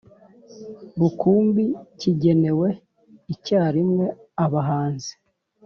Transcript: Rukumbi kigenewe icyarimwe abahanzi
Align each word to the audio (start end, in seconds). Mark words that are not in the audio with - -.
Rukumbi 0.99 1.65
kigenewe 1.99 2.69
icyarimwe 3.33 4.05
abahanzi 4.45 5.11